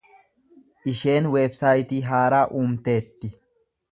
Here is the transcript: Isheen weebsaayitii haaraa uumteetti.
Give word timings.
Isheen 0.91 1.27
weebsaayitii 1.35 2.01
haaraa 2.09 2.41
uumteetti. 2.63 3.33